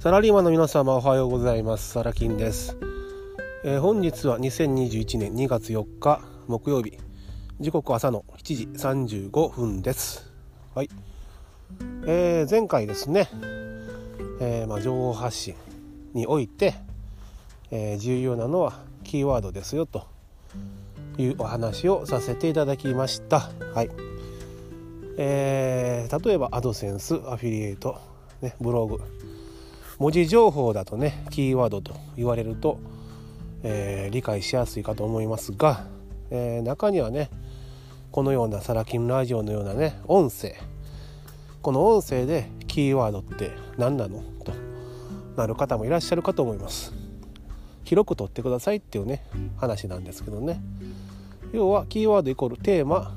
[0.00, 1.90] サラリーマンの皆様おはようございます。
[1.90, 2.74] サラキンです、
[3.64, 6.96] えー、本日は2021年2月4日木曜日。
[7.60, 10.32] 時刻朝の7時35分です。
[10.74, 10.88] はい、
[12.06, 13.28] えー、前回ですね、
[14.40, 15.54] えー、まあ、情報発信
[16.14, 16.72] において、
[17.70, 20.06] え重要なのはキーワードですよと。
[21.18, 23.50] いうお話をさせていただきました。
[23.74, 23.90] はい。
[25.18, 28.00] えー、例えばアドセンスアフィリエイト、
[28.40, 28.98] ね、ブログ。
[30.00, 32.80] 文字情報だとねキーワードと言われると、
[33.62, 35.86] えー、理解しやすいかと思いますが、
[36.30, 37.28] えー、中にはね
[38.10, 40.54] このようなサラキンラジオのようなね音声。
[41.60, 44.54] この音声でキーワードって何なのと
[45.36, 46.94] なる方もいらっしゃるかと思います。
[47.84, 49.22] 広く取ってくださいっていうね
[49.58, 50.62] 話なんですけどね。
[51.52, 53.14] 要はキーワードイコールテーマ。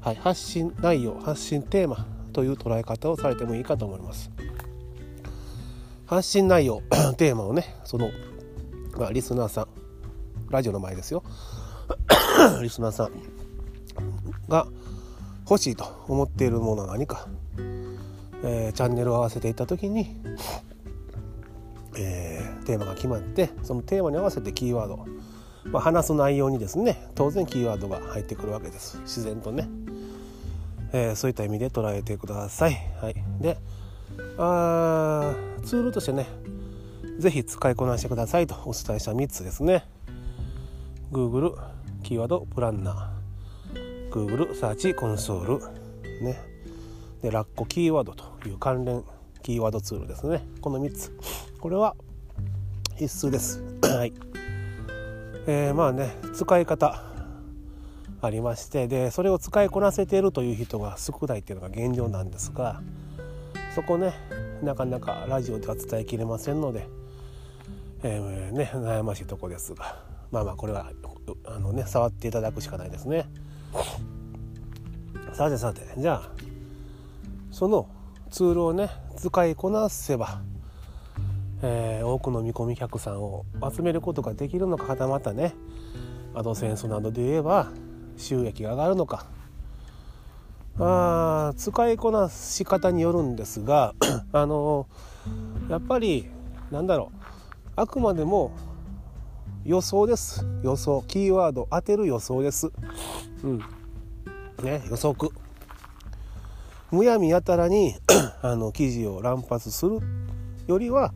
[0.00, 4.35] はい、発信内容発信テーマという捉え方をされてもいいかと思います。
[6.06, 6.82] 発信内容
[7.18, 8.10] テーマをねその、
[8.96, 9.68] まあ、リスナーさん
[10.50, 11.24] ラジオの前ですよ
[12.62, 13.12] リスナーさん
[14.48, 14.66] が
[15.48, 17.28] 欲しいと思っているものは何か、
[18.44, 20.16] えー、チャンネルを合わせていった時に、
[21.96, 25.06] えー、テーマが決まってそのテーマに合わせてキーワード、
[25.64, 29.68] まあ、話す内容にですね当然キーワードが入ってくるわけです自然とね。
[30.92, 32.78] えー、そういった意味で捉えてください。
[33.02, 33.58] はい、で
[34.38, 35.34] あ
[35.64, 36.26] ツールとしてね
[37.18, 39.84] 是非使いこなしてくださいとお伝えした3つですね。
[41.10, 41.54] Google
[42.02, 44.10] キーワードプランナー。
[44.10, 46.22] Google サーチコンソール。
[46.22, 46.38] ね。
[47.22, 49.02] でラッコキーワードという関連
[49.42, 50.46] キーワードツールですね。
[50.60, 51.12] この3つ。
[51.60, 51.96] これは
[52.96, 53.62] 必須です。
[53.82, 54.12] はい。
[55.48, 57.02] えー、まあね使い方
[58.20, 62.82] ありましてでそれを使いこなせているという人が少ないっていうのが現状なんですが
[63.76, 64.14] そこね
[64.62, 66.88] なかなかラジオでは伝えきれませんので、
[68.02, 70.90] えー、ね、悩ましいとこですがまあまあこれは
[71.44, 73.28] あの、ね、触っていただくしかないですね。
[75.34, 76.30] さてさてじゃあ
[77.50, 77.86] その
[78.30, 80.40] ツールをね使いこなせば、
[81.62, 85.52] えー、多くの見込み客さんを集めることができるのかはたまたね
[86.34, 87.70] アドセンスなどで言えば
[88.16, 89.26] 収益が上がるのか
[90.78, 93.94] あ使いこなし方によるんですが
[94.32, 94.86] あの
[95.70, 96.28] やっぱり
[96.70, 97.18] なんだろう。
[97.76, 98.52] あくまでも
[99.64, 100.46] 予想です。
[100.62, 101.04] 予想。
[101.06, 101.68] キーワード。
[101.70, 102.70] 当てる予想です。
[103.42, 103.58] うん。
[104.62, 105.30] ね予測。
[106.90, 107.94] むやみやたらに
[108.42, 110.00] あの記事を乱発する
[110.66, 111.12] よりは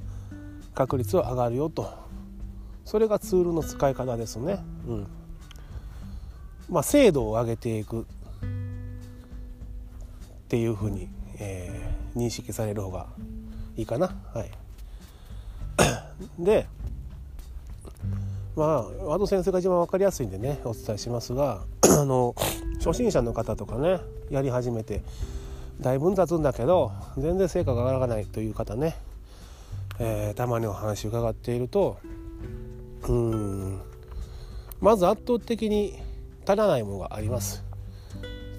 [0.75, 1.93] 確率は上がるよと。
[2.85, 4.59] それがツールの使い方ですね。
[4.87, 5.07] うん。
[6.69, 8.07] まあ、精度を上げていく。
[10.51, 13.07] っていうふうに、えー、認識される方が
[13.77, 14.17] いいかな。
[14.35, 14.51] はい、
[16.45, 16.67] で
[18.57, 22.35] まあワード先生が一番分かりやすいんでねお伝えしますが あの
[22.85, 25.05] 初心者の方とかねやり始めて
[25.81, 28.97] だいぶ経つんだけど全然成果が上がらないという方ね、
[30.01, 31.99] えー、たまにお話伺っていると
[33.07, 33.81] うん
[34.81, 35.97] まず圧倒的に
[36.45, 37.70] 足らないものがあります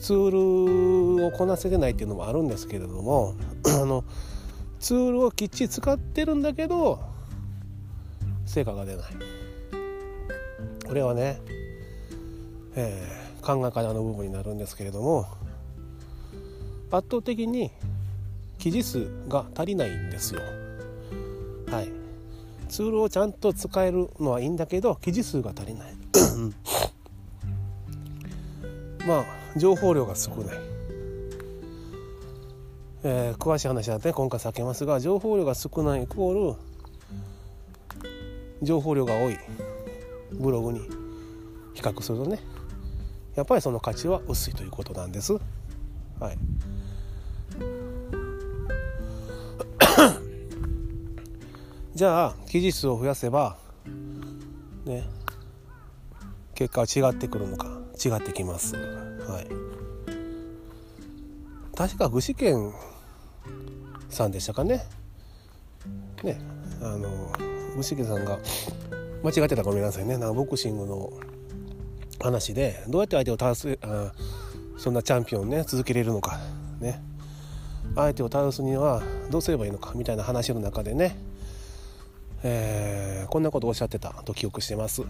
[0.02, 3.36] ツールをこなせてないっていうのもあるんですけれども
[3.66, 4.04] あの
[4.80, 7.00] ツールをきっちり使ってるんだけど
[8.46, 9.06] 成果が出ない。
[10.88, 11.40] これはね、
[12.76, 15.26] えー、考え方の部分になるんですけれども
[16.92, 17.72] 圧倒的に
[18.58, 20.42] 記事数が足りないんですよ。
[21.68, 21.92] はい。
[22.68, 25.94] ツールをちゃんと使えるのはいいんだけど記事数が足りない。
[29.08, 30.58] まあ情報量が少ない、
[33.04, 36.72] えー、詳しい話はね今回避けますが情報量が少ないイコール
[38.62, 39.38] 情報量が多い。
[40.34, 40.82] ブログに
[41.74, 42.40] 比較するとね。
[43.36, 45.34] やっぱりその価値は薄いということなんです。
[45.34, 45.40] は
[46.32, 46.38] い。
[51.96, 53.58] じゃあ記事数を増やせば
[54.86, 55.04] ね
[56.56, 57.81] 結果は違ってくるのか。
[58.04, 58.76] 違ってきます。
[58.76, 59.48] はい、
[61.76, 62.72] 確か具志堅
[64.10, 64.86] さんでしたかね。
[66.24, 66.40] ね
[66.82, 67.32] あの
[67.76, 68.40] 具志堅さんが
[69.24, 71.14] 間違ってたらごめんなさいねなんかボクシングの
[72.20, 74.12] 話でどうやって相手を倒すあ
[74.78, 76.40] そんなチャンピオンね続けれるのか
[76.80, 77.02] ね
[77.96, 81.18] 相手を倒すにはどうすればいいのかみたいな話の中でね、
[82.44, 85.04] えー、こんなことをおっしゃってたと記憶してます。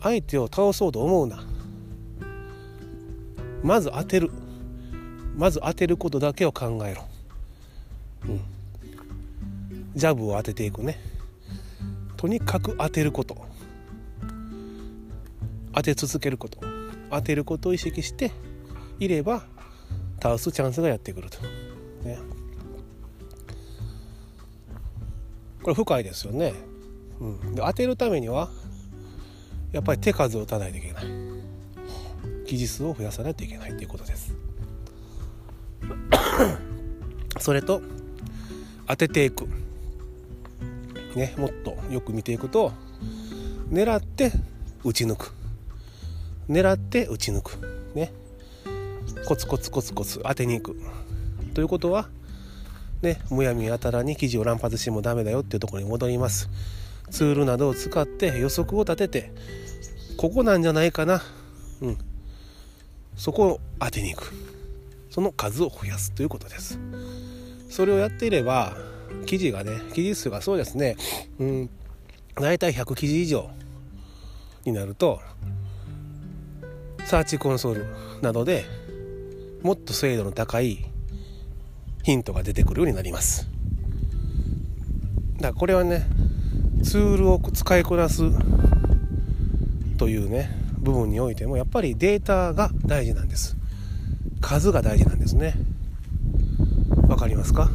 [0.00, 1.42] 相手を倒そうと思うな。
[3.62, 4.30] まず当てる。
[5.36, 7.04] まず当てることだけを考えろ、
[8.28, 8.40] うん、
[9.94, 10.98] ジャブを当てていくね。
[12.16, 13.36] とにかく当てること。
[15.72, 16.58] 当て続けること。
[17.10, 18.30] 当てることを意識して
[18.98, 19.42] いれば
[20.22, 21.38] 倒すチャンスがやってくると、
[22.04, 22.18] ね、
[25.62, 26.54] これ深いですよね、
[27.18, 28.50] うん、で当てるためには
[29.72, 31.04] やっぱり手数を打たないといけない。
[32.46, 34.34] 技術を増やさないといけないということです。
[37.38, 37.80] それと
[38.88, 39.46] 当てていく。
[41.14, 42.72] ねもっとよく見ていくと
[43.70, 44.32] 狙って
[44.82, 45.32] 打ち抜く。
[46.48, 47.58] 狙って打ち抜く。
[47.94, 48.12] ね。
[49.26, 50.76] コツコツコツコツ当てにいく。
[51.54, 52.08] ということは
[53.02, 56.48] ねむやみやたらに生地を乱発してもダメだよっていうところに戻ります。
[57.10, 59.32] ツールなどを使って予測を立てて
[60.16, 61.22] ここなんじゃないかな。
[61.80, 61.98] うん。
[63.16, 64.32] そこを当てに行く。
[65.10, 66.78] その数を増やすということです。
[67.68, 68.76] それをやっていれば
[69.26, 70.96] 記事がね記事数がそうですね。
[71.38, 71.70] うん。
[72.34, 73.50] 大体100記事以上
[74.64, 75.20] になると
[77.06, 77.86] サーチコンソール
[78.22, 78.64] などで
[79.62, 80.86] もっと精度の高い
[82.02, 83.48] ヒントが出てくるようになります。
[85.36, 86.06] だからこれはね
[86.82, 88.22] ツールを使いこなす
[89.98, 93.56] というね部分においてもやっぱりデータが大事なんです。
[94.40, 95.54] 数が大事なんですね。
[97.08, 97.70] わかりますか？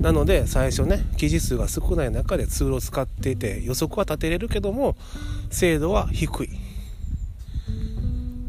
[0.00, 4.96] なので最初ね記事数が少ない中でツールを使っていて予測は立てれるけども
[5.50, 6.48] 精度は低い、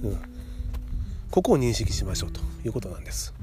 [0.04, 0.18] うん、
[1.32, 3.34] ここを認識しましょうということなんです。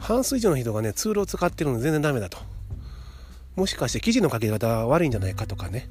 [0.00, 2.38] 半数以上の人がねツールを使ってるの全然ダメだと。
[3.54, 5.88] もしかして記事の書き方悪いんじゃないかとかね、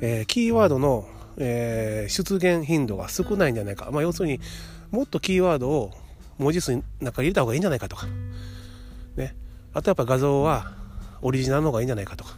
[0.00, 1.06] えー、キーワードの、
[1.36, 4.40] えー、出現頻度が少ないんじゃないか、まあ、要するに
[4.90, 5.92] もっとキーワードを
[6.38, 8.06] 文字数の中に入れた方がいいんじゃないかとか、
[9.16, 9.36] ね、
[9.72, 10.72] あとやっぱ画像は
[11.22, 12.36] オリジナルの方がいいんじゃないかとか。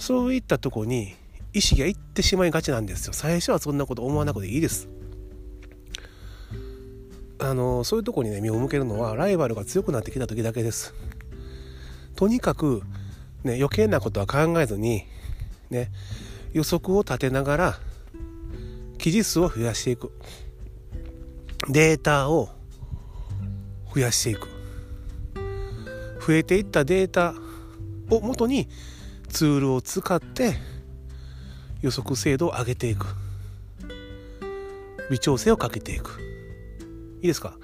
[0.00, 1.14] そういったとこに
[1.52, 3.12] 意識がいってしまいがちなんですよ。
[3.12, 4.88] 最初はそんなこと思わなくていいです。
[7.42, 10.94] あのそういうとこにね目を向けるのはライバルが強くなってきた時だけです。
[12.14, 12.82] とにかく
[13.44, 15.04] ね余計なことは考えずに
[15.70, 15.90] ね
[16.52, 17.78] 予測を立てながら
[18.98, 20.12] 記事数を増やしていく。
[21.68, 22.50] データを
[23.94, 24.48] 増やしていく。
[26.26, 27.34] 増えていったデータ
[28.10, 28.68] をもとに
[29.28, 30.56] ツールを使って
[31.80, 33.06] 予測精度を上げていく。
[35.10, 36.39] 微調整をかけていく。
[37.20, 37.56] いいですか？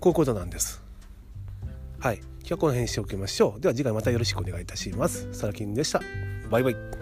[0.00, 0.82] こういうことなんです。
[2.00, 2.16] はい。
[2.16, 3.60] 今日はこの辺にしておきましょう。
[3.60, 5.28] では次回またよろしくお願いいたします。
[5.32, 6.00] サラキンでした。
[6.50, 7.01] バイバイ。